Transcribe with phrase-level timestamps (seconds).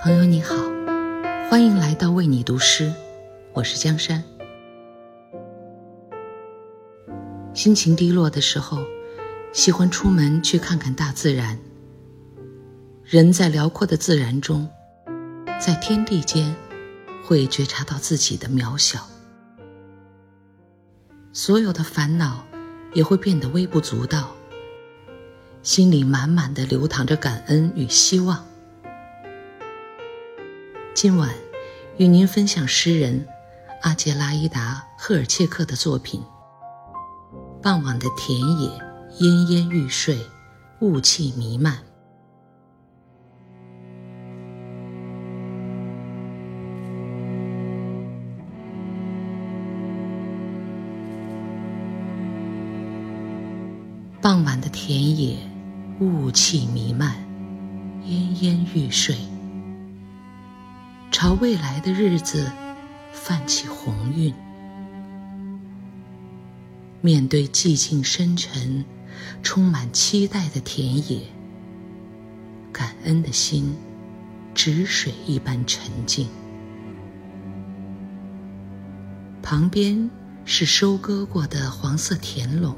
[0.00, 0.54] 朋友你好，
[1.50, 2.92] 欢迎来到为你读诗，
[3.52, 4.22] 我是江山。
[7.52, 8.78] 心情低落的时候，
[9.52, 11.58] 喜欢出门去看看大自然。
[13.04, 14.68] 人在辽阔的自然中，
[15.60, 16.54] 在天地间，
[17.24, 19.04] 会觉察到自己的渺小，
[21.32, 22.46] 所有的烦恼
[22.94, 24.30] 也会变得微不足道，
[25.64, 28.46] 心里满满的流淌着感恩与希望。
[31.00, 31.32] 今晚，
[31.96, 33.24] 与您分享诗人
[33.82, 36.20] 阿杰拉伊达·赫尔切克的作品。
[37.62, 38.68] 傍晚的田野，
[39.20, 40.18] 奄奄欲睡，
[40.80, 41.78] 雾气弥漫。
[54.20, 55.36] 傍晚的田野，
[56.00, 57.14] 雾气弥漫，
[58.02, 59.16] 奄奄欲睡。
[61.20, 62.48] 朝未来的日子
[63.10, 64.32] 泛起红晕，
[67.00, 68.84] 面对寂静深沉、
[69.42, 71.22] 充满期待的田野，
[72.72, 73.74] 感恩的心
[74.54, 76.28] 止水一般沉静。
[79.42, 80.08] 旁边
[80.44, 82.76] 是收割过的黄色田垄，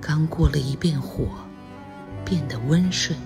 [0.00, 1.28] 刚过了一遍火，
[2.24, 3.16] 变得温顺。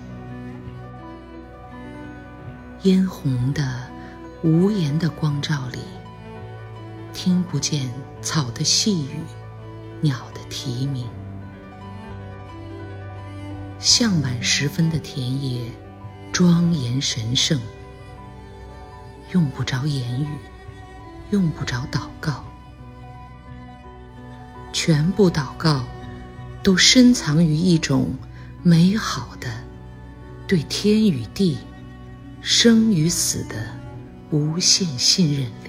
[2.83, 3.87] 嫣红的、
[4.41, 5.77] 无言的光照里，
[7.13, 7.87] 听不见
[8.23, 9.19] 草的细语，
[10.01, 11.07] 鸟的啼鸣。
[13.77, 15.71] 向晚时分的田野，
[16.31, 17.61] 庄严神圣，
[19.31, 20.29] 用不着言语，
[21.29, 22.43] 用不着祷告，
[24.73, 25.83] 全部祷告
[26.63, 28.15] 都深藏于一种
[28.63, 29.47] 美好的
[30.47, 31.59] 对天与地。
[32.41, 33.55] 生与死的
[34.31, 35.60] 无限信任。